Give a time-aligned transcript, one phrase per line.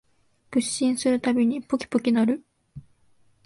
[0.49, 2.45] 屈伸するたびにポキポキ鳴る